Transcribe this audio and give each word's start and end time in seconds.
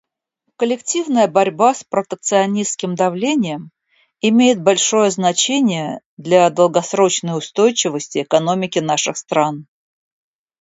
Коллективная 0.55 1.27
борьба 1.27 1.75
с 1.75 1.83
протекционистским 1.83 2.95
давлением 2.95 3.69
имеет 4.19 4.59
большое 4.59 5.11
значение 5.11 5.99
для 6.17 6.49
долгосрочной 6.49 7.37
устойчивости 7.37 8.23
экономики 8.23 8.79
наших 8.79 9.15
стран. 9.15 9.67